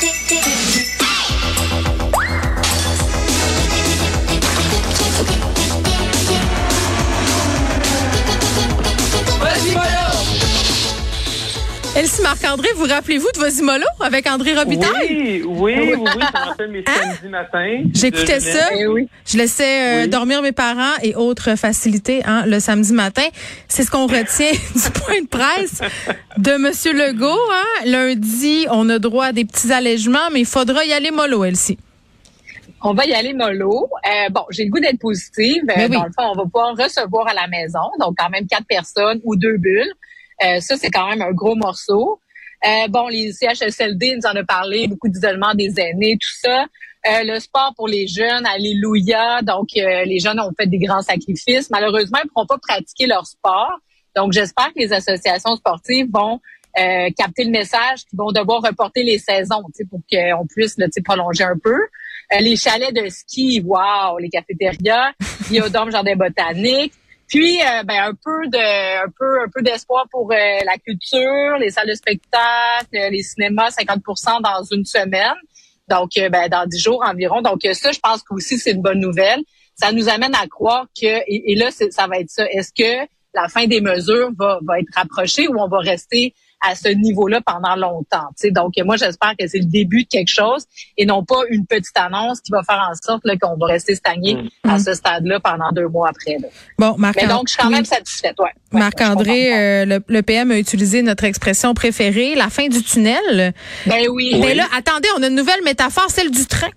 tick, 0.00 0.14
tick. 0.26 0.59
Elsie 12.00 12.22
Marc-André, 12.22 12.68
vous 12.76 12.86
rappelez-vous 12.86 13.28
de 13.34 13.38
vos 13.40 13.48
immolos 13.60 13.84
avec 14.00 14.26
André 14.26 14.54
Robitaille? 14.54 15.42
Oui, 15.44 15.44
oui, 15.46 15.74
oui, 15.78 15.94
oui, 15.98 16.22
ça 16.32 16.38
rappelle 16.38 16.70
mes 16.70 16.82
samedis 16.82 17.28
matins. 17.28 17.82
J'écoutais 17.92 18.40
ça. 18.40 18.70
Jeunesse. 18.74 19.08
Je 19.26 19.36
laissais 19.36 19.82
euh, 19.82 20.02
Oui. 20.04 20.08
dormir 20.08 20.40
mes 20.40 20.52
parents 20.52 20.94
et 21.02 21.14
autres 21.14 21.56
facilités 21.56 22.22
hein, 22.24 22.44
le 22.46 22.58
samedi 22.58 22.94
matin. 22.94 23.26
C'est 23.68 23.82
ce 23.82 23.90
qu'on 23.90 24.06
retient 24.06 24.50
du 24.74 24.90
point 24.98 25.20
de 25.20 25.26
presse 25.28 25.82
de 26.38 26.56
Monsieur 26.56 26.94
Legault. 26.94 27.26
Hein. 27.52 27.84
Lundi, 27.84 28.64
on 28.70 28.88
a 28.88 28.98
droit 28.98 29.26
à 29.26 29.32
des 29.32 29.44
petits 29.44 29.70
allègements, 29.70 30.30
mais 30.32 30.40
il 30.40 30.46
faudra 30.46 30.86
y 30.86 30.94
aller 30.94 31.10
mollo, 31.10 31.44
Elsie. 31.44 31.76
On 32.82 32.94
va 32.94 33.04
y 33.04 33.12
aller 33.12 33.34
mollo. 33.34 33.90
Euh, 34.06 34.30
bon, 34.30 34.40
j'ai 34.48 34.64
le 34.64 34.70
goût 34.70 34.80
d'être 34.80 34.98
positive. 34.98 35.64
Euh, 35.68 35.74
Mais 35.76 35.84
oui. 35.84 35.96
Dans 35.96 36.04
le 36.04 36.12
fond, 36.18 36.30
on 36.32 36.34
va 36.34 36.44
pouvoir 36.44 36.74
recevoir 36.78 37.28
à 37.28 37.34
la 37.34 37.46
maison, 37.46 37.80
donc 37.98 38.14
quand 38.16 38.30
même 38.30 38.46
quatre 38.46 38.66
personnes 38.66 39.20
ou 39.24 39.36
deux 39.36 39.58
bulles. 39.58 39.92
Euh, 40.44 40.60
ça, 40.60 40.76
c'est 40.76 40.90
quand 40.90 41.08
même 41.08 41.22
un 41.22 41.32
gros 41.32 41.54
morceau. 41.54 42.20
Euh, 42.66 42.88
bon, 42.88 43.08
les 43.08 43.32
CHSLD 43.32 44.16
nous 44.16 44.26
en 44.28 44.36
a 44.36 44.44
parlé, 44.44 44.86
beaucoup 44.86 45.08
d'isolement 45.08 45.54
des 45.54 45.72
aînés, 45.78 46.18
tout 46.20 46.36
ça. 46.40 46.66
Euh, 47.06 47.22
le 47.24 47.40
sport 47.40 47.72
pour 47.76 47.88
les 47.88 48.06
jeunes, 48.06 48.44
alléluia. 48.44 49.40
Donc, 49.42 49.68
euh, 49.76 50.04
les 50.04 50.18
jeunes 50.18 50.38
ont 50.40 50.50
fait 50.58 50.66
des 50.66 50.78
grands 50.78 51.00
sacrifices. 51.00 51.70
Malheureusement, 51.70 52.18
ils 52.22 52.26
ne 52.26 52.30
pourront 52.30 52.46
pas 52.46 52.58
pratiquer 52.58 53.06
leur 53.06 53.26
sport. 53.26 53.72
Donc, 54.14 54.32
j'espère 54.32 54.68
que 54.68 54.80
les 54.80 54.92
associations 54.92 55.56
sportives 55.56 56.08
vont 56.12 56.40
euh, 56.78 57.08
capter 57.16 57.44
le 57.44 57.50
message, 57.50 58.04
qu'ils 58.08 58.18
vont 58.18 58.32
devoir 58.32 58.62
reporter 58.62 59.02
les 59.02 59.18
saisons 59.18 59.62
pour 59.90 60.00
qu'on 60.12 60.46
puisse 60.46 60.74
sais, 60.74 61.02
prolonger 61.02 61.44
un 61.44 61.56
peu. 61.62 61.74
Euh, 62.32 62.40
les 62.40 62.56
chalets 62.56 62.94
de 62.94 63.08
ski, 63.08 63.62
wow, 63.64 64.18
les 64.18 64.28
cafétérias, 64.28 65.12
biodôme 65.48 65.90
jardin 65.90 66.16
botanique. 66.16 66.92
Puis 67.30 67.60
euh, 67.60 67.84
ben, 67.84 68.02
un 68.02 68.14
peu 68.14 68.48
de 68.48 69.04
un 69.04 69.10
peu 69.16 69.40
un 69.40 69.48
peu 69.54 69.62
d'espoir 69.62 70.04
pour 70.10 70.30
euh, 70.32 70.34
la 70.34 70.76
culture, 70.78 71.56
les 71.60 71.70
salles 71.70 71.88
de 71.88 71.94
spectacle, 71.94 72.96
euh, 72.96 73.08
les 73.08 73.22
cinémas 73.22 73.70
50% 73.70 74.42
dans 74.42 74.64
une 74.64 74.84
semaine. 74.84 75.36
Donc 75.88 76.10
euh, 76.18 76.28
ben, 76.28 76.48
dans 76.48 76.66
dix 76.66 76.82
jours 76.82 77.02
environ. 77.06 77.40
Donc 77.40 77.60
ça 77.72 77.92
je 77.92 78.00
pense 78.00 78.22
que 78.22 78.34
aussi 78.34 78.58
c'est 78.58 78.72
une 78.72 78.82
bonne 78.82 78.98
nouvelle. 78.98 79.40
Ça 79.76 79.92
nous 79.92 80.08
amène 80.08 80.34
à 80.34 80.48
croire 80.48 80.86
que 81.00 81.06
et, 81.06 81.52
et 81.52 81.54
là 81.54 81.70
ça 81.70 82.08
va 82.08 82.18
être 82.18 82.30
ça. 82.30 82.44
Est-ce 82.50 82.72
que 82.72 83.08
la 83.32 83.46
fin 83.48 83.66
des 83.66 83.80
mesures 83.80 84.30
va 84.36 84.58
va 84.62 84.80
être 84.80 84.92
rapprochée 84.96 85.46
ou 85.46 85.56
on 85.56 85.68
va 85.68 85.78
rester 85.78 86.34
à 86.66 86.74
ce 86.74 86.88
niveau-là 86.88 87.40
pendant 87.44 87.74
longtemps. 87.76 88.28
tu 88.30 88.48
sais. 88.48 88.50
Donc, 88.50 88.72
moi, 88.84 88.96
j'espère 88.96 89.32
que 89.38 89.46
c'est 89.46 89.58
le 89.58 89.64
début 89.64 90.04
de 90.04 90.08
quelque 90.08 90.30
chose 90.30 90.64
et 90.96 91.06
non 91.06 91.24
pas 91.24 91.40
une 91.50 91.66
petite 91.66 91.96
annonce 91.96 92.40
qui 92.40 92.52
va 92.52 92.62
faire 92.62 92.86
en 92.90 92.94
sorte 92.94 93.22
là, 93.24 93.34
qu'on 93.40 93.56
va 93.56 93.66
rester 93.66 93.94
stagné 93.94 94.36
à 94.68 94.78
ce 94.78 94.94
stade-là 94.94 95.40
pendant 95.40 95.70
deux 95.72 95.88
mois 95.88 96.10
après. 96.10 96.36
là. 96.40 96.48
Bon, 96.78 96.94
Marc 96.98 97.16
Mais 97.16 97.26
donc, 97.26 97.48
je 97.48 97.54
suis 97.54 97.62
quand 97.62 97.70
même 97.70 97.84
satisfaite. 97.84 98.34
Ouais. 98.38 98.50
Ouais, 98.72 98.78
Marc-André, 98.80 99.52
euh, 99.52 99.84
le, 99.84 100.00
le 100.06 100.22
PM 100.22 100.50
a 100.50 100.58
utilisé 100.58 101.02
notre 101.02 101.24
expression 101.24 101.74
préférée, 101.74 102.34
la 102.34 102.50
fin 102.50 102.68
du 102.68 102.82
tunnel. 102.82 103.52
Ben 103.86 104.06
oui. 104.10 104.36
Mais 104.40 104.54
là, 104.54 104.66
attendez, 104.76 105.08
on 105.18 105.22
a 105.22 105.28
une 105.28 105.34
nouvelle 105.34 105.62
métaphore, 105.64 106.10
celle 106.10 106.30
du 106.30 106.46
train. 106.46 106.68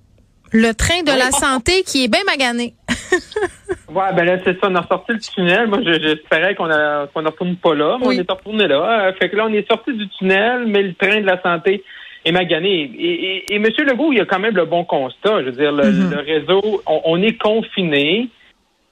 Le 0.52 0.74
train 0.74 1.02
de 1.02 1.12
la 1.12 1.32
santé 1.32 1.84
qui 1.84 2.04
est 2.04 2.08
bien 2.08 2.24
magané. 2.26 2.76
Ouais, 3.94 4.14
ben 4.16 4.26
là, 4.26 4.38
c'est 4.44 4.60
ça, 4.60 4.68
on 4.70 4.76
a 4.76 4.82
ressorti 4.82 5.12
le 5.14 5.20
tunnel. 5.20 5.68
Moi, 5.68 5.80
je- 5.86 6.00
j'espérais 6.02 6.56
qu'on 6.56 6.66
qu'on 7.14 7.22
ne 7.22 7.28
retourne 7.28 7.56
pas 7.58 7.76
là, 7.76 7.98
mais 8.00 8.08
Oui. 8.08 8.16
on 8.18 8.22
est 8.24 8.32
retourné 8.32 8.68
là. 8.68 9.08
Euh, 9.08 9.14
fait 9.14 9.30
que 9.30 9.36
là, 9.36 9.46
on 9.48 9.54
est 9.54 9.68
sorti 9.70 9.94
du 9.94 10.08
tunnel, 10.10 10.66
mais 10.68 10.82
le 10.82 10.94
train 10.94 11.22
de 11.22 11.26
la 11.26 11.42
santé 11.42 11.84
est 12.26 12.32
magané. 12.32 12.90
Et, 12.98 13.14
et, 13.50 13.54
et 13.54 13.56
M. 13.58 13.66
Legault, 13.66 14.12
il 14.14 14.22
a 14.22 14.26
quand 14.26 14.40
même 14.40 14.56
le 14.56 14.66
bon 14.66 14.84
constat. 14.86 15.42
Je 15.42 15.46
veux 15.46 15.52
dire, 15.52 15.72
le, 15.72 15.84
Mhm. 15.92 16.12
le 16.12 16.20
réseau, 16.22 16.82
on, 16.88 17.02
on 17.06 17.22
est 17.22 17.38
confiné, 17.38 18.30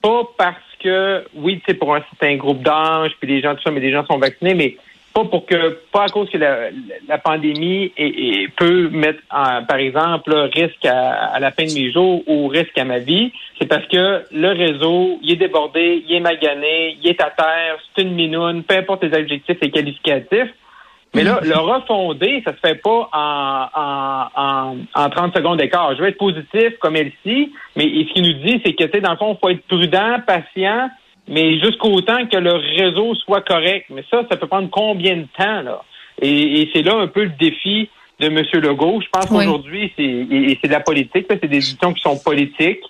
pas 0.01 0.23
parce 0.37 0.57
que, 0.83 1.23
oui, 1.35 1.59
tu 1.59 1.71
sais, 1.71 1.73
pour 1.77 1.95
un 1.95 2.01
certain 2.11 2.35
groupe 2.35 2.61
d'âge, 2.61 3.11
puis 3.19 3.29
les 3.29 3.41
gens, 3.41 3.55
tout 3.55 3.61
ça, 3.63 3.71
mais 3.71 3.79
les 3.79 3.91
gens 3.91 4.05
sont 4.05 4.17
vaccinés, 4.17 4.53
mais 4.55 4.75
pas 5.13 5.25
pour 5.25 5.45
que, 5.45 5.77
pas 5.91 6.03
à 6.05 6.07
cause 6.09 6.29
que 6.29 6.37
la, 6.37 6.69
la 7.07 7.17
pandémie 7.17 7.91
est- 7.97 8.05
est- 8.07 8.47
peut 8.55 8.89
mettre, 8.89 9.19
par 9.29 9.77
exemple, 9.77 10.33
risque 10.53 10.85
à, 10.85 11.25
à 11.33 11.39
la 11.39 11.51
fin 11.51 11.65
de 11.65 11.73
mes 11.73 11.91
jours 11.91 12.23
ou 12.27 12.47
risque 12.47 12.77
à 12.77 12.85
ma 12.85 12.99
vie. 12.99 13.31
C'est 13.59 13.67
parce 13.67 13.85
que 13.87 14.23
le 14.31 14.47
réseau, 14.49 15.19
il 15.21 15.31
est 15.33 15.35
débordé, 15.35 16.03
il 16.07 16.15
est 16.15 16.19
magané, 16.21 16.97
il 17.01 17.09
est 17.09 17.21
à 17.21 17.29
terre, 17.29 17.77
c'est 17.95 18.03
une 18.03 18.13
minoune, 18.13 18.63
peu 18.63 18.75
importe 18.77 19.03
les 19.03 19.13
adjectifs 19.13 19.57
et 19.61 19.69
qualificatifs. 19.69 20.49
Mais 21.13 21.23
là, 21.25 21.41
le 21.43 21.57
refonder, 21.57 22.41
ça 22.45 22.53
se 22.53 22.59
fait 22.65 22.81
pas 22.81 23.09
en, 23.11 23.65
en, 23.75 24.27
en, 24.33 24.77
en 24.95 25.09
30 25.09 25.35
secondes 25.35 25.57
d'écart. 25.59 25.93
Je 25.95 26.01
veux 26.01 26.07
être 26.07 26.17
positif 26.17 26.77
comme 26.79 26.95
Elsie, 26.95 27.51
mais 27.75 27.83
ce 27.83 28.13
qu'il 28.13 28.23
nous 28.23 28.39
dit, 28.45 28.61
c'est 28.65 28.71
que, 28.73 28.85
tu 28.85 28.91
sais, 28.91 29.01
dans 29.01 29.11
le 29.11 29.17
fond, 29.17 29.37
faut 29.41 29.49
être 29.49 29.67
prudent, 29.67 30.19
patient, 30.25 30.89
mais 31.31 31.59
jusqu'au 31.59 31.99
temps 32.01 32.25
que 32.27 32.37
le 32.37 32.53
réseau 32.53 33.15
soit 33.15 33.41
correct. 33.41 33.85
Mais 33.89 34.03
ça, 34.11 34.21
ça 34.29 34.37
peut 34.37 34.47
prendre 34.47 34.69
combien 34.69 35.15
de 35.17 35.27
temps, 35.35 35.61
là? 35.63 35.81
Et, 36.21 36.61
et 36.61 36.69
c'est 36.73 36.83
là 36.83 36.95
un 36.97 37.07
peu 37.07 37.23
le 37.23 37.31
défi 37.39 37.89
de 38.19 38.27
M. 38.27 38.43
Legault. 38.61 39.01
Je 39.01 39.07
pense 39.09 39.25
Oui. 39.31 39.37
qu'aujourd'hui, 39.45 39.91
c'est 39.97 40.03
et- 40.03 40.51
et 40.51 40.59
c'est 40.61 40.67
de 40.67 40.73
la 40.73 40.81
politique. 40.81 41.25
C'est 41.29 41.41
des 41.41 41.47
décisions 41.47 41.93
qui 41.93 42.01
sont 42.01 42.19
politiques, 42.23 42.81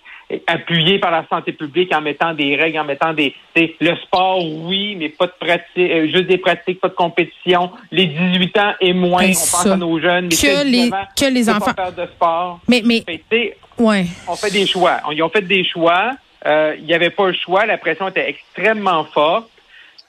appuyées 0.48 0.98
par 1.00 1.12
la 1.12 1.26
santé 1.30 1.52
publique 1.52 1.94
en 1.94 2.02
mettant 2.02 2.34
des 2.34 2.56
règles, 2.56 2.80
en 2.80 2.86
mettant 2.86 3.14
des... 3.14 3.34
Le 3.56 3.96
sport, 3.98 4.40
oui, 4.46 4.96
mais 4.98 5.10
pas 5.10 5.28
de 5.28 5.34
pratique, 5.40 5.66
euh, 5.78 6.06
juste 6.08 6.28
des 6.28 6.38
pratiques, 6.38 6.80
pas 6.80 6.88
de 6.90 6.94
compétition. 6.94 7.70
Les 7.92 8.06
18 8.08 8.58
ans 8.58 8.74
et 8.82 8.94
moins, 8.94 9.20
Ben, 9.24 9.26
on 9.28 9.34
pense 9.34 9.64
ça. 9.64 9.74
à 9.74 9.78
nos 9.78 10.00
jeunes. 10.00 10.30
Que 10.30 10.36
16, 10.36 10.66
les- 10.66 10.72
19 10.84 10.94
ans, 11.02 11.06
que 11.20 11.26
les 11.34 11.44
faut 11.44 11.52
pas 11.52 11.58
enfants- 11.58 11.74
faire 11.76 11.94
de 11.94 12.12
sport. 12.12 12.60
Mais, 12.70 12.82
mais, 12.86 13.02
Fait 13.06 13.22
que, 13.30 13.84
ouais. 13.84 14.06
on 14.28 14.36
fait 14.36 14.52
des 14.52 14.66
choix. 14.66 14.98
On- 15.08 15.12
Ils 15.12 15.22
ont 15.24 15.30
fait 15.30 15.42
des 15.42 15.64
choix. 15.66 16.12
Euh, 16.46 16.76
Il 16.78 16.86
n'y 16.86 16.94
avait 16.94 17.10
pas 17.10 17.28
le 17.28 17.34
choix. 17.34 17.66
La 17.66 17.78
pression 17.78 18.08
était 18.08 18.30
extrêmement 18.30 19.04
forte. 19.06 19.50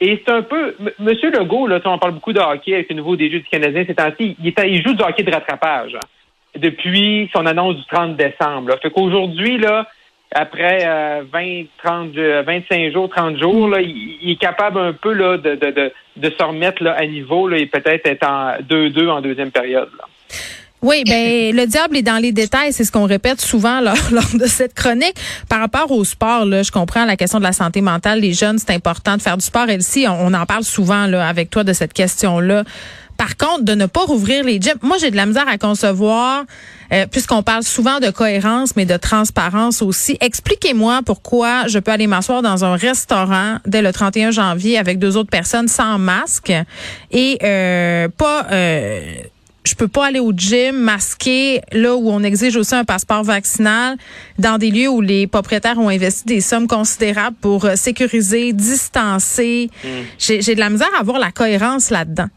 Et 0.01 0.21
c'est 0.25 0.33
un 0.33 0.43
peu... 0.43 0.75
M- 0.81 0.91
Monsieur 0.99 1.31
Legault, 1.31 1.67
là, 1.67 1.81
on 1.85 1.99
parle 1.99 2.15
beaucoup 2.15 2.33
de 2.33 2.41
hockey 2.41 2.75
avec 2.75 2.91
le 2.91 2.97
nouveau 2.97 3.17
Jeux 3.17 3.29
du 3.29 3.45
Canadien 3.45 3.85
ces 3.87 3.95
temps-ci. 3.95 4.37
Il, 4.43 4.83
joue 4.83 4.95
du 4.95 5.03
hockey 5.03 5.23
de 5.23 5.31
rattrapage 5.31 5.95
hein, 5.95 6.01
depuis 6.57 7.31
son 7.35 7.47
annonce 7.47 7.77
du 7.77 7.85
30 7.87 8.17
décembre. 8.17 8.71
Là. 8.71 8.77
Fait 8.79 8.91
qu'aujourd'hui, 8.91 9.59
là, 9.59 9.87
après 10.35 10.81
euh, 10.85 11.23
20, 11.31 11.65
30, 11.85 12.17
euh, 12.17 12.43
25 12.43 12.93
jours, 12.93 13.09
30 13.11 13.39
jours, 13.39 13.69
là, 13.69 13.81
il, 13.81 14.31
est 14.31 14.41
capable 14.41 14.79
un 14.81 14.93
peu 14.93 15.13
là, 15.13 15.37
de, 15.37 15.55
de, 15.55 15.71
de, 15.71 15.93
de 16.17 16.31
se 16.31 16.43
remettre 16.43 16.83
là, 16.83 16.93
à 16.99 17.07
niveau 17.07 17.47
là, 17.47 17.59
et 17.59 17.67
peut-être 17.67 18.07
être 18.07 18.27
en 18.27 18.57
2-2 18.63 19.09
en 19.09 19.21
deuxième 19.21 19.51
période. 19.53 19.91
Oui, 20.83 21.05
ben 21.07 21.55
le 21.57 21.67
diable 21.67 21.97
est 21.97 22.03
dans 22.03 22.19
les 22.19 22.33
détails, 22.33 22.73
c'est 22.73 22.85
ce 22.85 22.93
qu'on 22.93 23.07
répète 23.07 23.41
souvent 23.41 23.81
lors, 23.83 23.97
de 24.35 24.47
cette 24.47 24.75
chronique. 24.75 25.15
Par 25.49 25.61
rapport 25.61 25.91
au 25.91 26.05
sport, 26.05 26.45
là, 26.45 26.63
je 26.63 26.71
comprends 26.71 27.05
la 27.05 27.17
question 27.17 27.39
de 27.39 27.45
la 27.45 27.53
santé 27.53 27.81
mentale. 27.81 28.21
Les 28.21 28.33
jeunes, 28.33 28.59
c'est 28.59 28.75
important 28.75 29.17
de 29.17 29.23
faire 29.23 29.37
du 29.37 29.45
sport. 29.45 29.69
Elsie, 29.69 30.07
on, 30.09 30.27
on 30.27 30.35
en 30.35 30.47
parle 30.47 30.65
souvent 30.65 31.07
là, 31.07 31.27
avec 31.27 31.51
toi 31.51 31.65
de 31.65 31.73
cette 31.73 31.93
question-là. 31.93 32.65
Par 33.17 33.37
contre, 33.37 33.63
de 33.63 33.75
ne 33.75 33.87
pas 33.87 34.01
rouvrir 34.01 34.43
les 34.43 34.61
gyms, 34.61 34.79
moi 34.83 34.97
j'ai 34.99 35.13
de 35.13 35.17
la 35.17 35.27
misère 35.27 35.47
à 35.47 35.57
concevoir, 35.57 36.45
euh, 36.93 37.07
puisqu'on 37.07 37.45
parle 37.45 37.63
souvent 37.63 38.01
de 38.01 38.11
cohérence, 38.11 38.75
mais 38.75 38.85
de 38.85 38.97
transparence 38.97 39.81
aussi. 39.81 40.17
Expliquez-moi 40.21 41.03
pourquoi 41.07 41.69
je 41.69 41.79
peux 41.79 41.93
aller 41.93 42.09
m'asseoir 42.09 42.43
dans 42.43 42.65
un 42.65 42.75
restaurant 42.75 43.59
dès 43.65 43.81
le 43.81 43.93
31 43.93 44.33
janvier 44.33 44.77
avec 44.77 44.99
deux 44.99 45.17
autres 45.17 45.31
personnes 45.31 45.69
sans 45.69 45.99
masque 45.99 46.53
et 47.13 47.39
euh, 47.45 48.09
pas... 48.09 48.47
Euh, 48.51 49.15
je 49.65 49.75
peux 49.75 49.89
pas 49.89 50.07
aller 50.07 50.21
au 50.21 50.33
gym 50.33 50.77
masqué 50.77 51.61
là 51.73 51.95
où 51.95 52.11
on 52.11 52.23
exige 52.23 52.57
aussi 52.57 52.75
un 52.75 52.85
passeport 52.85 53.23
vaccinal 53.23 53.97
dans 54.39 54.59
des 54.59 54.71
lieux 54.71 54.89
où 54.89 55.01
les 55.01 55.27
propriétaires 55.27 55.79
ont 55.79 55.89
investi 55.89 56.25
des 56.25 56.41
sommes 56.41 56.67
considérables 56.67 57.37
pour 57.41 57.65
euh, 57.65 57.77
sécuriser, 57.77 58.53
distancer. 58.53 59.71
J'ai 60.19 60.43
j'ai 60.43 60.55
de 60.55 60.61
la 60.61 60.71
misère 60.71 60.91
à 60.99 61.03
voir 61.03 61.19
la 61.19 61.31
cohérence 61.31 61.91
là-dedans. 61.91 62.29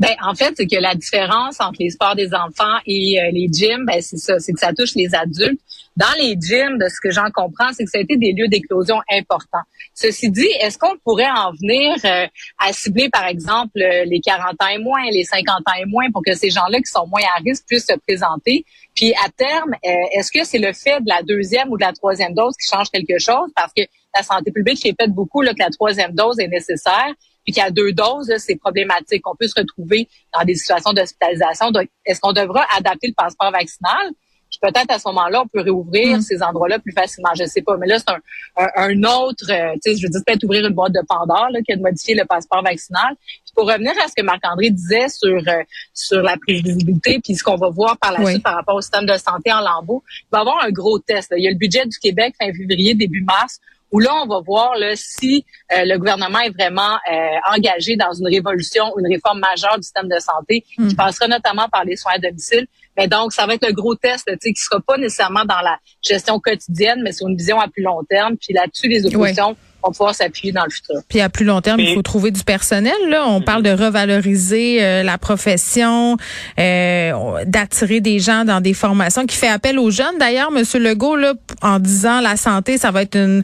Ben, 0.00 0.14
en 0.26 0.34
fait, 0.34 0.54
c'est 0.56 0.66
que 0.66 0.80
la 0.80 0.94
différence 0.94 1.60
entre 1.60 1.76
les 1.80 1.90
sports 1.90 2.16
des 2.16 2.32
enfants 2.32 2.78
et 2.86 3.20
euh, 3.20 3.30
les 3.32 3.48
gyms, 3.52 3.84
ben, 3.84 4.00
c'est 4.00 4.16
ça, 4.16 4.40
c'est 4.40 4.54
que 4.54 4.60
ça 4.60 4.72
touche 4.72 4.94
les 4.94 5.14
adultes. 5.14 5.60
Dans 6.00 6.16
les 6.18 6.34
gyms, 6.40 6.78
de 6.78 6.88
ce 6.88 6.98
que 6.98 7.10
j'en 7.10 7.30
comprends, 7.30 7.74
c'est 7.74 7.84
que 7.84 7.90
ça 7.90 7.98
a 7.98 8.00
été 8.00 8.16
des 8.16 8.32
lieux 8.32 8.48
d'éclosion 8.48 8.96
importants. 9.12 9.60
Ceci 9.92 10.30
dit, 10.30 10.48
est-ce 10.62 10.78
qu'on 10.78 10.96
pourrait 11.04 11.28
en 11.28 11.52
venir 11.52 11.94
euh, 12.06 12.26
à 12.58 12.72
cibler, 12.72 13.10
par 13.10 13.26
exemple, 13.26 13.78
euh, 13.82 14.04
les 14.06 14.20
40 14.20 14.54
ans 14.62 14.68
et 14.68 14.78
moins, 14.78 15.02
les 15.10 15.24
50 15.24 15.58
ans 15.58 15.78
et 15.78 15.84
moins, 15.84 16.10
pour 16.10 16.22
que 16.24 16.34
ces 16.34 16.48
gens-là 16.48 16.78
qui 16.78 16.90
sont 16.90 17.06
moins 17.06 17.20
à 17.36 17.42
risque 17.44 17.64
puissent 17.68 17.86
se 17.86 17.98
présenter? 17.98 18.64
Puis, 18.94 19.12
à 19.12 19.28
terme, 19.28 19.74
euh, 19.84 20.18
est-ce 20.18 20.32
que 20.32 20.42
c'est 20.42 20.58
le 20.58 20.72
fait 20.72 21.00
de 21.02 21.08
la 21.08 21.22
deuxième 21.22 21.68
ou 21.68 21.76
de 21.76 21.84
la 21.84 21.92
troisième 21.92 22.32
dose 22.32 22.54
qui 22.56 22.74
change 22.74 22.88
quelque 22.88 23.18
chose? 23.18 23.50
Parce 23.54 23.72
que 23.76 23.82
la 24.16 24.22
santé 24.22 24.52
publique 24.52 24.82
répète 24.82 25.10
beaucoup 25.10 25.42
là, 25.42 25.52
que 25.52 25.62
la 25.62 25.68
troisième 25.68 26.14
dose 26.14 26.40
est 26.40 26.48
nécessaire 26.48 27.12
puis 27.44 27.52
qu'à 27.52 27.70
deux 27.70 27.92
doses, 27.92 28.32
c'est 28.38 28.56
problématique. 28.56 29.26
On 29.26 29.36
peut 29.36 29.48
se 29.48 29.58
retrouver 29.58 30.08
dans 30.32 30.44
des 30.44 30.54
situations 30.54 30.92
d'hospitalisation. 30.92 31.70
Est-ce 32.06 32.20
qu'on 32.20 32.32
devra 32.32 32.66
adapter 32.76 33.08
le 33.08 33.14
passeport 33.14 33.50
vaccinal? 33.50 34.12
Puis 34.50 34.58
peut-être 34.60 34.90
à 34.90 34.98
ce 34.98 35.08
moment-là, 35.08 35.42
on 35.42 35.46
peut 35.48 35.60
réouvrir 35.60 36.18
Mm. 36.18 36.20
ces 36.22 36.42
endroits-là 36.42 36.78
plus 36.80 36.92
facilement. 36.92 37.30
Je 37.38 37.44
sais 37.44 37.62
pas. 37.62 37.76
Mais 37.76 37.86
là, 37.86 37.98
c'est 37.98 38.10
un, 38.10 38.18
un, 38.56 38.68
un 38.90 39.02
autre, 39.04 39.44
euh, 39.50 39.74
tu 39.84 39.92
sais, 39.92 39.96
je 39.96 40.02
veux 40.06 40.10
dire, 40.10 40.20
peut-être 40.26 40.42
ouvrir 40.44 40.66
une 40.66 40.74
boîte 40.74 40.92
de 40.92 41.00
Pandore, 41.08 41.48
là, 41.50 41.60
que 41.66 41.74
de 41.76 41.80
modifier 41.80 42.14
le 42.14 42.24
passeport 42.24 42.62
vaccinal. 42.62 43.14
Puis 43.20 43.52
pour 43.54 43.66
revenir 43.68 43.92
à 44.04 44.08
ce 44.08 44.14
que 44.16 44.22
Marc-André 44.22 44.70
disait 44.70 45.08
sur, 45.08 45.28
euh, 45.46 45.62
sur 45.94 46.20
la 46.22 46.36
prévisibilité, 46.36 47.20
puis 47.22 47.34
ce 47.36 47.42
qu'on 47.44 47.56
va 47.56 47.68
voir 47.70 47.96
par 47.98 48.12
la 48.12 48.20
Oui. 48.20 48.32
suite 48.32 48.42
par 48.42 48.54
rapport 48.56 48.74
au 48.76 48.80
système 48.80 49.06
de 49.06 49.14
santé 49.16 49.52
en 49.52 49.60
lambeaux, 49.60 50.02
il 50.08 50.26
va 50.32 50.38
y 50.38 50.40
avoir 50.40 50.64
un 50.64 50.70
gros 50.70 50.98
test. 50.98 51.30
là. 51.30 51.38
Il 51.38 51.44
y 51.44 51.48
a 51.48 51.50
le 51.50 51.56
budget 51.56 51.86
du 51.86 51.98
Québec 51.98 52.34
fin 52.40 52.52
février, 52.52 52.94
début 52.94 53.22
mars, 53.22 53.60
où 53.92 53.98
là, 53.98 54.10
on 54.22 54.26
va 54.26 54.40
voir 54.40 54.76
là, 54.76 54.92
si 54.94 55.44
euh, 55.72 55.84
le 55.84 55.98
gouvernement 55.98 56.40
est 56.40 56.50
vraiment 56.50 56.94
euh, 57.10 57.54
engagé 57.54 57.96
dans 57.96 58.12
une 58.12 58.28
révolution, 58.28 58.84
une 58.98 59.06
réforme 59.06 59.40
majeure 59.40 59.76
du 59.76 59.82
système 59.82 60.08
de 60.08 60.18
santé, 60.18 60.62
qui 60.62 60.80
Mm. 60.80 60.94
passera 60.96 61.28
notamment 61.28 61.68
par 61.68 61.84
les 61.84 61.96
soins 61.96 62.12
à 62.14 62.18
domicile. 62.18 62.66
Mais 62.96 63.08
donc, 63.08 63.32
ça 63.32 63.46
va 63.46 63.54
être 63.54 63.66
le 63.66 63.72
gros 63.72 63.94
test, 63.94 64.28
là, 64.28 64.34
tu 64.34 64.48
sais, 64.48 64.52
qui 64.52 64.60
sera 64.62 64.80
pas 64.80 64.96
nécessairement 64.96 65.44
dans 65.44 65.60
la 65.60 65.78
gestion 66.02 66.38
quotidienne, 66.40 67.00
mais 67.02 67.12
sur 67.12 67.28
une 67.28 67.36
vision 67.36 67.58
à 67.60 67.68
plus 67.68 67.82
long 67.82 68.02
terme. 68.08 68.36
Puis 68.36 68.52
là-dessus, 68.52 68.88
les 68.88 69.06
oppositions 69.06 69.56
vont 69.82 69.92
pouvoir 69.92 70.14
s'appuyer 70.14 70.52
dans 70.52 70.64
le 70.64 70.70
futur. 70.70 70.96
Puis 71.08 71.20
à 71.20 71.28
plus 71.28 71.44
long 71.44 71.60
terme, 71.60 71.80
il 71.80 71.94
faut 71.94 72.02
trouver 72.02 72.30
du 72.30 72.42
personnel. 72.44 72.94
Là, 73.08 73.26
on 73.26 73.40
parle 73.40 73.62
de 73.62 73.70
revaloriser 73.70 74.82
euh, 74.82 75.02
la 75.02 75.18
profession, 75.18 76.16
euh, 76.58 77.44
d'attirer 77.46 78.00
des 78.00 78.18
gens 78.18 78.44
dans 78.44 78.60
des 78.60 78.74
formations, 78.74 79.26
qui 79.26 79.36
fait 79.36 79.48
appel 79.48 79.78
aux 79.78 79.90
jeunes. 79.90 80.18
D'ailleurs, 80.18 80.50
Monsieur 80.50 80.80
Legault, 80.80 81.16
là, 81.16 81.34
en 81.62 81.78
disant 81.78 82.20
la 82.20 82.36
santé, 82.36 82.78
ça 82.78 82.90
va 82.90 83.02
être 83.02 83.16
une 83.16 83.42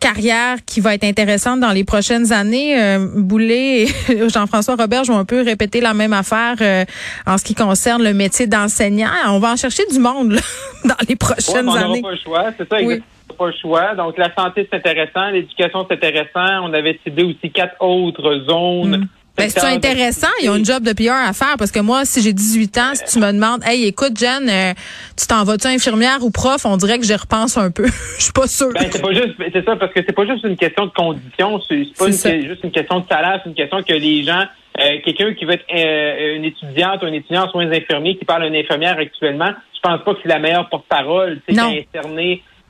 carrière 0.00 0.58
qui 0.66 0.80
va 0.80 0.94
être 0.94 1.04
intéressante 1.04 1.60
dans 1.60 1.72
les 1.72 1.84
prochaines 1.84 2.32
années. 2.32 2.80
Euh, 2.80 3.08
Boulay 3.16 3.86
et 4.08 4.28
Jean-François 4.28 4.76
Robert 4.76 5.04
vont 5.04 5.18
un 5.18 5.24
peu 5.24 5.42
répéter 5.42 5.80
la 5.80 5.94
même 5.94 6.12
affaire 6.12 6.56
euh, 6.60 6.84
en 7.26 7.38
ce 7.38 7.44
qui 7.44 7.54
concerne 7.54 8.02
le 8.02 8.12
métier 8.12 8.46
d'enseignant. 8.46 9.08
On 9.26 9.38
va 9.38 9.52
en 9.52 9.56
chercher 9.56 9.84
du 9.90 9.98
monde 9.98 10.32
là, 10.32 10.40
dans 10.88 10.94
les 11.08 11.08
Ouais, 11.10 11.16
prochaines 11.16 11.64
mais 11.66 11.70
on 11.70 11.74
n'aura 11.74 11.84
années. 11.84 12.02
pas 12.02 12.10
le 12.10 12.16
choix, 12.16 12.44
c'est 12.56 12.68
ça, 12.68 12.76
Oui. 12.82 13.02
On 13.30 13.34
pas 13.34 13.46
le 13.46 13.52
choix. 13.60 13.94
Donc, 13.94 14.18
la 14.18 14.32
santé, 14.34 14.68
c'est 14.70 14.76
intéressant. 14.76 15.30
L'éducation, 15.30 15.86
c'est 15.88 15.94
intéressant. 15.96 16.64
On 16.64 16.72
avait 16.72 16.98
ciblé 17.02 17.24
aussi 17.24 17.50
quatre 17.50 17.76
autres 17.82 18.44
zones. 18.48 18.98
Mm. 18.98 19.08
Ben, 19.36 19.50
c'est 19.50 19.60
intéressant. 19.66 20.28
Ils 20.42 20.48
ont 20.50 20.54
une 20.56 20.64
job 20.64 20.84
de 20.84 20.92
PR 20.92 21.12
à 21.28 21.32
faire 21.32 21.56
parce 21.58 21.72
que 21.72 21.80
moi, 21.80 22.04
si 22.04 22.22
j'ai 22.22 22.32
18 22.32 22.78
ans, 22.78 22.92
si 22.94 23.04
tu 23.12 23.18
me 23.18 23.32
demandes, 23.32 23.62
hey, 23.66 23.84
écoute, 23.86 24.16
Jen, 24.18 24.48
euh, 24.48 24.72
tu 25.18 25.26
t'en 25.26 25.42
vas-tu 25.42 25.66
infirmière 25.66 26.18
ou 26.22 26.30
prof, 26.30 26.64
on 26.64 26.76
dirait 26.76 26.98
que 27.00 27.04
j'y 27.04 27.14
repense 27.16 27.56
un 27.58 27.70
peu. 27.72 27.86
Je 28.18 28.22
suis 28.24 28.32
pas 28.32 28.46
sûre. 28.46 28.68
Ben, 28.74 28.86
c'est 28.90 29.02
pas 29.02 29.12
juste, 29.12 29.34
c'est 29.52 29.64
ça, 29.64 29.74
parce 29.76 29.92
que 29.92 30.00
c'est 30.06 30.14
pas 30.14 30.24
juste 30.26 30.44
une 30.44 30.56
question 30.56 30.86
de 30.86 30.92
conditions, 30.92 31.60
c'est 31.68 31.84
pas 31.98 32.06
une- 32.06 32.46
juste 32.46 32.62
une 32.64 32.70
question 32.70 33.00
de 33.00 33.06
salaire, 33.08 33.40
c'est 33.42 33.50
une 33.50 33.56
question 33.56 33.82
que 33.82 33.92
les 33.92 34.22
gens, 34.22 34.44
euh, 34.80 34.98
quelqu'un 35.04 35.34
qui 35.34 35.44
veut 35.44 35.54
être 35.54 35.66
euh, 35.74 36.36
une 36.36 36.44
étudiante 36.44 37.02
ou 37.02 37.06
un 37.06 37.12
étudiant 37.12 37.44
en 37.46 37.50
soins 37.50 37.70
infirmiers 37.72 38.16
qui 38.16 38.24
parle 38.24 38.44
à 38.44 38.46
une 38.46 38.56
infirmière 38.56 38.96
actuellement, 38.98 39.50
je 39.74 39.80
pense 39.82 40.00
pas 40.04 40.14
que 40.14 40.20
c'est 40.22 40.28
la 40.28 40.38
meilleure 40.38 40.68
porte-parole, 40.68 41.40
tu 41.48 41.54
sais, 41.54 41.88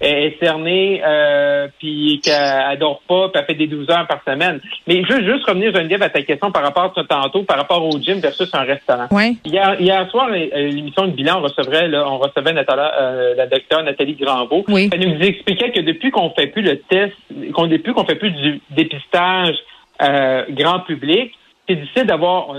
est 0.05 0.11
cernée, 0.11 0.11
elle 0.11 0.25
est 0.25 0.39
cernée, 0.39 1.03
euh, 1.05 1.69
puis 1.79 2.21
qu'elle 2.23 2.79
dort 2.79 3.03
pas, 3.09 3.29
puis 3.29 3.41
elle 3.41 3.47
fait 3.47 3.55
des 3.55 3.67
12 3.67 3.91
heures 3.91 4.07
par 4.07 4.23
semaine. 4.25 4.61
Mais 4.87 5.03
je 5.05 5.13
veux 5.13 5.33
juste 5.33 5.47
revenir, 5.47 5.75
Geneviève, 5.75 6.03
à 6.03 6.09
ta 6.09 6.23
question 6.23 6.51
par 6.51 6.63
rapport 6.63 6.93
à 6.97 7.05
tantôt, 7.05 7.43
par 7.43 7.57
rapport 7.57 7.85
au 7.85 7.99
gym 7.99 8.19
versus 8.19 8.49
un 8.55 8.63
restaurant. 8.63 9.07
Ouais. 9.11 9.33
Hier, 9.45 9.81
hier 9.81 10.11
soir, 10.11 10.29
à 10.29 10.59
l'émission 10.59 11.07
de 11.07 11.13
bilan, 11.13 11.39
on 11.39 11.43
recevrait, 11.43 11.89
là, 11.89 12.05
on 12.09 12.19
recevait 12.19 12.53
Nathalie, 12.53 12.83
euh, 13.01 13.35
la 13.37 13.47
docteure 13.47 13.83
Nathalie 13.83 14.15
Granvaux. 14.15 14.65
Oui. 14.69 14.91
Elle 14.93 15.09
nous 15.09 15.23
expliquait 15.23 15.73
que 15.73 15.81
depuis 15.81 16.11
qu'on 16.11 16.31
fait 16.31 16.49
plus 16.49 16.63
le 16.63 16.79
test, 16.81 17.15
qu'on 17.53 17.67
depuis 17.67 17.93
qu'on 17.93 18.05
fait 18.05 18.17
plus 18.17 18.31
du 18.31 18.61
dépistage 18.71 19.57
euh, 20.03 20.45
grand 20.51 20.81
public, 20.81 21.33
c'est 21.69 21.77
difficile 21.77 22.07
d'avoir. 22.07 22.55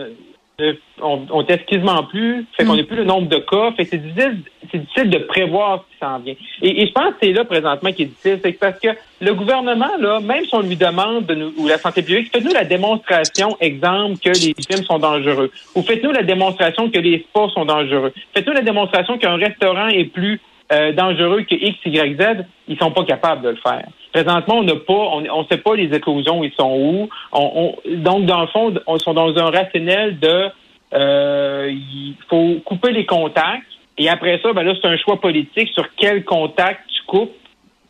Euh, 0.61 0.73
on, 1.01 1.25
on 1.29 1.43
teste 1.43 1.65
quasiment 1.65 2.03
plus, 2.03 2.45
fait 2.55 2.63
qu'on 2.63 2.75
n'a 2.75 2.83
plus 2.83 2.97
le 2.97 3.03
nombre 3.03 3.27
de 3.27 3.37
cas, 3.37 3.71
fait 3.75 3.83
que 3.83 3.91
c'est 3.91 3.97
difficile, 3.97 4.39
c'est 4.71 4.77
difficile 4.77 5.09
de 5.09 5.17
prévoir 5.19 5.83
ce 5.83 5.93
qui 5.93 5.99
s'en 5.99 6.19
vient. 6.19 6.35
Et, 6.61 6.81
et 6.81 6.87
je 6.87 6.91
pense 6.91 7.09
que 7.09 7.15
c'est 7.23 7.33
là 7.33 7.43
présentement 7.43 7.91
qui 7.91 8.03
est 8.03 8.05
difficile, 8.05 8.39
c'est 8.43 8.53
parce 8.53 8.79
que 8.79 8.89
le 9.21 9.33
gouvernement, 9.33 9.91
là, 9.99 10.19
même 10.19 10.45
si 10.45 10.55
on 10.55 10.61
lui 10.61 10.75
demande 10.75 11.25
de 11.25 11.35
nous, 11.35 11.53
ou 11.57 11.67
la 11.67 11.77
santé 11.77 12.01
publique, 12.01 12.31
faites-nous 12.31 12.53
la 12.53 12.63
démonstration, 12.63 13.57
exemple, 13.59 14.17
que 14.19 14.29
les 14.29 14.53
gyms 14.57 14.85
sont 14.85 14.99
dangereux, 14.99 15.51
ou 15.75 15.81
faites-nous 15.81 16.11
la 16.11 16.23
démonstration 16.23 16.89
que 16.89 16.99
les 16.99 17.19
sports 17.19 17.51
sont 17.51 17.65
dangereux, 17.65 18.13
faites-nous 18.33 18.53
la 18.53 18.61
démonstration 18.61 19.17
qu'un 19.17 19.35
restaurant 19.35 19.87
est 19.87 20.05
plus 20.05 20.39
euh, 20.71 20.91
dangereux 20.93 21.41
que 21.43 21.55
X, 21.55 21.77
Y, 21.85 22.19
Z, 22.21 22.45
ils 22.67 22.77
sont 22.77 22.91
pas 22.91 23.03
capables 23.03 23.41
de 23.43 23.49
le 23.49 23.57
faire. 23.57 23.85
Présentement, 24.13 24.55
on 24.59 24.63
n'a 24.63 24.75
pas, 24.75 24.93
on 24.93 25.21
ne 25.21 25.47
sait 25.51 25.57
pas 25.57 25.75
les 25.75 25.93
éclosions, 25.95 26.43
ils 26.43 26.53
sont 26.53 26.71
où. 26.75 27.09
On, 27.31 27.51
on- 27.85 27.97
donc, 27.97 28.25
dans 28.25 28.41
le 28.41 28.47
fond, 28.47 28.73
on 28.87 28.97
sont 28.97 29.13
dans 29.13 29.35
un 29.37 29.49
rationnel 29.51 30.17
de 30.19 30.49
euh, 30.93 31.69
il 31.71 32.15
faut 32.29 32.55
couper 32.63 32.91
les 32.91 33.05
contacts. 33.05 33.63
Et 33.97 34.09
après 34.09 34.39
ça, 34.41 34.53
ben 34.53 34.63
là, 34.63 34.73
c'est 34.81 34.87
un 34.87 34.97
choix 34.97 35.19
politique 35.19 35.69
sur 35.73 35.85
quel 35.95 36.23
contact 36.23 36.81
tu 36.87 37.01
coupes 37.05 37.33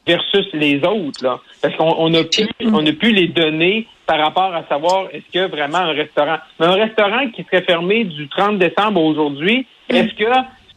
versus 0.08 0.48
les 0.54 0.78
autres. 0.84 1.24
Là. 1.24 1.40
Parce 1.62 1.76
qu'on 1.76 1.96
on 1.98 2.14
a 2.14 2.24
pu 2.24 2.48
on 2.74 2.86
a 2.86 2.92
pu 2.92 3.12
les 3.12 3.28
données 3.28 3.88
par 4.06 4.20
rapport 4.20 4.54
à 4.54 4.64
savoir 4.68 5.08
est-ce 5.12 5.32
que 5.34 5.50
vraiment 5.50 5.80
un 5.80 5.94
restaurant. 5.94 6.38
Mais 6.60 6.68
un 6.68 6.74
restaurant 6.76 7.28
qui 7.32 7.44
serait 7.44 7.64
fermé 7.64 8.04
du 8.04 8.28
30 8.30 8.60
décembre 8.60 9.02
aujourd'hui, 9.04 9.66
est-ce 9.90 10.14
que 10.14 10.32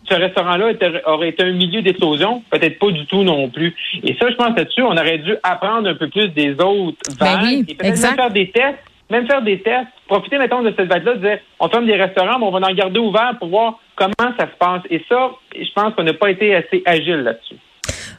ce 0.09 0.15
restaurant-là 0.15 0.73
aurait 1.07 1.29
été 1.31 1.43
un 1.43 1.53
milieu 1.53 1.83
d'éclosion? 1.83 2.43
Peut-être 2.51 2.79
pas 2.79 2.91
du 2.91 3.07
tout 3.07 3.23
non 3.23 3.49
plus. 3.49 3.75
Et 4.03 4.17
ça, 4.21 4.31
je 4.31 4.35
pense 4.37 4.57
là-dessus, 4.57 4.83
on 4.83 4.97
aurait 4.97 5.19
dû 5.19 5.35
apprendre 5.43 5.89
un 5.89 5.95
peu 5.95 6.09
plus 6.09 6.29
des 6.29 6.53
autres 6.53 6.97
Ben 7.19 7.27
vagues 7.27 7.43
oui, 7.45 7.65
et 7.69 7.75
peut-être 7.75 7.91
exact. 7.91 8.09
même 8.11 8.17
faire 8.17 8.31
des 8.31 8.51
tests. 8.51 8.79
Même 9.11 9.27
faire 9.27 9.43
des 9.43 9.61
tests. 9.63 9.87
Profiter, 10.07 10.39
mettons, 10.39 10.63
de 10.63 10.73
cette 10.77 10.89
vague-là, 10.89 11.15
de 11.15 11.21
dire, 11.21 11.39
on 11.61 11.69
ferme 11.69 11.87
des 11.87 11.97
restaurants, 11.97 12.39
mais 12.39 12.45
on 12.47 12.51
va 12.51 12.59
en 12.67 12.75
garder 12.75 12.99
ouvert 13.01 13.35
pour 13.39 13.49
voir 13.49 13.79
comment 13.97 14.13
ça 14.39 14.45
se 14.47 14.57
passe. 14.59 14.83
Et 14.91 15.03
ça, 15.09 15.31
je 15.55 15.73
pense 15.75 15.95
qu'on 15.95 16.03
n'a 16.03 16.13
pas 16.13 16.31
été 16.31 16.55
assez 16.55 16.83
agile 16.85 17.23
là-dessus. 17.23 17.57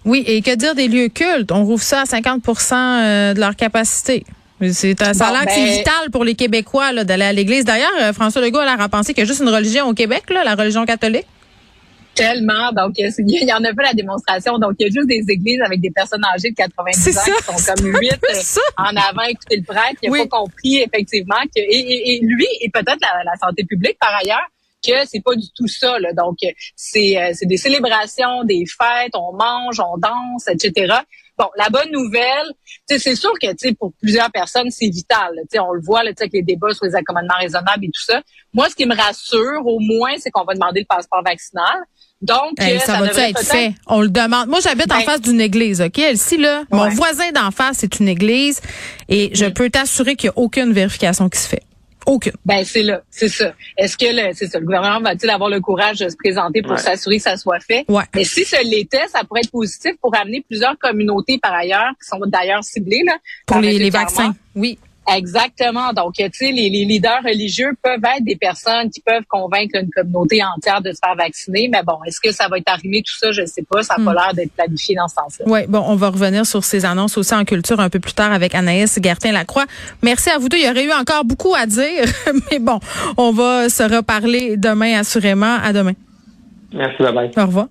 Oui, 0.05 0.23
et 0.25 0.41
que 0.41 0.55
dire 0.55 0.73
des 0.75 0.87
lieux 0.87 1.09
cultes? 1.09 1.51
On 1.51 1.63
rouvre 1.63 1.83
ça 1.83 2.01
à 2.01 2.03
50% 2.05 2.73
euh, 2.73 3.33
de 3.35 3.39
leur 3.39 3.55
capacité. 3.55 4.23
C'est, 4.61 4.99
ça 5.13 5.27
a 5.27 5.31
Bon, 5.31 5.45
ben- 5.45 5.65
vital 5.65 6.09
pour 6.11 6.23
les 6.25 6.35
Québécois 6.35 6.91
là, 6.91 7.03
d'aller 7.03 7.23
à 7.23 7.33
l'église. 7.33 7.65
D'ailleurs, 7.65 7.87
euh, 8.01 8.11
François 8.11 8.41
Legault 8.41 8.59
a 8.59 8.65
l'air 8.65 8.81
à 8.81 8.89
penser 8.89 9.13
qu'il 9.13 9.23
y 9.23 9.25
a 9.25 9.27
juste 9.27 9.41
une 9.41 9.49
religion 9.49 9.85
au 9.87 9.93
Québec, 9.93 10.23
là, 10.29 10.43
la 10.43 10.55
religion 10.55 10.85
catholique. 10.85 11.25
Tellement. 12.19 12.71
Donc, 12.73 12.93
euh, 12.99 13.09
il 13.17 13.47
y 13.47 13.53
en 13.53 13.63
a 13.63 13.73
pas 13.73 13.83
la 13.83 13.93
démonstration. 13.93 14.57
Donc, 14.59 14.73
il 14.79 14.83
y 14.83 14.89
a 14.89 14.91
juste 14.93 15.07
des 15.07 15.23
églises 15.33 15.61
avec 15.61 15.81
des 15.81 15.91
personnes 15.91 16.23
âgées 16.35 16.51
de 16.51 16.55
90 16.55 16.99
C'est 16.99 17.17
ans 17.17 17.21
ça. 17.21 17.31
qui 17.31 17.43
sont 17.61 17.73
comme 17.73 17.85
huit 17.99 18.11
euh, 18.13 18.59
en 18.77 18.95
avant 18.95 19.23
écouter 19.23 19.57
le 19.57 19.63
prêtre. 19.63 19.97
Il 20.03 20.09
n'a 20.11 20.13
Oui. 20.13 20.27
pas 20.27 20.37
compris, 20.37 20.77
effectivement, 20.77 21.41
que, 21.55 21.59
et, 21.61 21.63
et- 21.79 22.15
et 22.15 22.19
lui, 22.21 22.47
et 22.61 22.69
peut-être 22.69 22.99
la, 23.01 23.23
la 23.23 23.35
santé 23.41 23.63
publique, 23.63 23.97
par 23.99 24.13
ailleurs, 24.21 24.45
que 24.85 24.93
c'est 25.07 25.21
pas 25.23 25.35
du 25.35 25.47
tout 25.55 25.67
ça. 25.67 25.99
Là. 25.99 26.13
Donc, 26.13 26.37
euh, 26.43 26.47
c'est 26.75 27.17
euh, 27.21 27.31
c'est 27.33 27.45
des 27.47 27.57
célébrations, 27.57 28.43
des 28.45 28.63
fêtes, 28.65 29.13
on 29.13 29.33
mange, 29.35 29.79
on 29.79 29.97
danse, 29.97 30.47
etc. 30.47 30.93
Bon, 31.39 31.47
la 31.57 31.69
bonne 31.69 31.89
nouvelle, 31.91 32.47
c'est 32.85 33.15
sûr 33.15 33.31
que 33.41 33.73
pour 33.75 33.93
plusieurs 34.01 34.29
personnes, 34.29 34.69
c'est 34.71 34.89
vital. 34.89 35.31
là. 35.53 35.63
On 35.63 35.71
le 35.71 35.81
voit 35.81 36.03
là, 36.03 36.11
avec 36.19 36.33
les 36.33 36.41
débats 36.41 36.73
sur 36.73 36.85
les 36.85 36.95
accommodements 36.95 37.37
raisonnables 37.39 37.85
et 37.85 37.87
tout 37.87 38.03
ça. 38.05 38.21
Moi, 38.53 38.67
ce 38.69 38.75
qui 38.75 38.85
me 38.85 38.93
rassure, 38.93 39.65
au 39.65 39.79
moins, 39.79 40.11
c'est 40.17 40.31
qu'on 40.31 40.43
va 40.43 40.53
demander 40.53 40.81
le 40.81 40.85
passeport 40.85 41.23
vaccinal. 41.23 41.77
Donc, 42.21 42.59
Hey, 42.59 42.75
euh, 42.75 42.79
ça, 42.79 42.93
va-tu 42.99 43.07
devrait 43.09 43.29
être 43.29 43.39
fait? 43.45 43.73
On 43.87 44.01
le 44.01 44.09
demande. 44.09 44.49
Moi, 44.49 44.59
j'habite 44.61 44.91
en 44.91 44.97
Ben- 44.97 45.05
face 45.05 45.21
d'une 45.21 45.39
église, 45.39 45.81
OK? 45.81 45.97
Ici, 45.99 46.35
là, 46.35 46.63
mon 46.69 46.89
voisin 46.89 47.31
d'en 47.31 47.51
face, 47.51 47.77
c'est 47.79 47.99
une 48.01 48.09
église. 48.09 48.59
Et 49.07 49.29
je 49.33 49.45
Mm. 49.45 49.53
peux 49.53 49.69
t'assurer 49.69 50.17
qu'il 50.17 50.29
n'y 50.29 50.33
a 50.35 50.39
aucune 50.39 50.73
vérification 50.73 51.29
qui 51.29 51.39
se 51.39 51.47
fait. 51.47 51.63
Aucune. 52.09 52.33
Ben 52.45 52.63
c'est 52.65 52.83
là, 52.83 53.01
c'est 53.09 53.29
ça. 53.29 53.53
Est-ce 53.77 53.97
que 53.97 54.05
le, 54.05 54.33
c'est 54.33 54.47
ça, 54.47 54.59
le 54.59 54.65
gouvernement 54.65 54.99
va-t-il 54.99 55.29
avoir 55.29 55.49
le 55.49 55.59
courage 55.61 55.99
de 55.99 56.09
se 56.09 56.15
présenter 56.15 56.61
pour 56.61 56.71
Ouais. 56.71 56.77
s'assurer 56.77 57.17
que 57.17 57.23
ça 57.23 57.37
soit 57.37 57.59
fait? 57.59 57.85
Ouais. 57.87 58.03
Mais 58.15 58.23
si 58.23 58.43
ce 58.45 58.55
l'était, 58.63 59.07
ça 59.07 59.23
pourrait 59.23 59.41
être 59.41 59.51
positif 59.51 59.91
pour 60.01 60.15
amener 60.15 60.43
plusieurs 60.47 60.77
communautés 60.77 61.37
par 61.37 61.53
ailleurs 61.53 61.91
qui 62.01 62.07
sont 62.07 62.19
d'ailleurs 62.25 62.63
ciblées 62.63 63.03
là. 63.05 63.13
Pour 63.45 63.59
les, 63.59 63.77
les 63.77 63.89
vaccins. 63.89 64.33
Oui. 64.55 64.77
Exactement. 65.15 65.93
Donc, 65.93 66.13
tu 66.15 66.23
sais, 66.33 66.51
les, 66.51 66.69
les 66.69 66.85
leaders 66.85 67.21
religieux 67.23 67.71
peuvent 67.81 68.03
être 68.17 68.23
des 68.23 68.35
personnes 68.35 68.89
qui 68.89 69.01
peuvent 69.01 69.25
convaincre 69.27 69.75
une 69.79 69.89
communauté 69.89 70.41
entière 70.43 70.81
de 70.81 70.91
se 70.91 70.99
faire 71.03 71.15
vacciner. 71.15 71.69
Mais 71.71 71.81
bon, 71.83 71.97
est-ce 72.05 72.19
que 72.19 72.31
ça 72.31 72.47
va 72.49 72.57
être 72.57 72.69
arrivé 72.71 73.01
tout 73.01 73.17
ça 73.19 73.31
Je 73.31 73.45
sais 73.45 73.63
pas. 73.69 73.83
Ça 73.83 73.95
n'a 73.97 74.05
pas 74.05 74.11
Hmm. 74.11 74.15
l'air 74.15 74.33
d'être 74.33 74.51
planifié 74.53 74.95
dans 74.95 75.07
ce 75.07 75.15
sens-là. 75.15 75.45
Oui, 75.47 75.61
bon, 75.67 75.83
on 75.87 75.95
va 75.95 76.09
revenir 76.09 76.45
sur 76.45 76.63
ces 76.63 76.85
annonces 76.85 77.17
aussi 77.17 77.33
en 77.33 77.45
culture 77.45 77.79
un 77.79 77.89
peu 77.89 77.99
plus 77.99 78.13
tard 78.13 78.31
avec 78.31 78.55
Anaïs 78.55 78.99
Gertin-Lacroix. 79.01 79.65
Merci 80.03 80.29
à 80.29 80.37
vous 80.37 80.49
deux. 80.49 80.57
Il 80.57 80.65
y 80.65 80.69
aurait 80.69 80.85
eu 80.85 80.91
encore 80.93 81.25
beaucoup 81.25 81.53
à 81.55 81.65
dire, 81.65 82.05
mais 82.51 82.59
bon, 82.59 82.79
on 83.17 83.31
va 83.31 83.69
se 83.69 83.83
reparler 83.83 84.57
demain 84.57 84.99
assurément. 84.99 85.57
À 85.63 85.73
demain. 85.73 85.93
Merci, 86.73 87.01
bye 87.01 87.13
bye. 87.13 87.31
Au 87.37 87.45
revoir. 87.47 87.67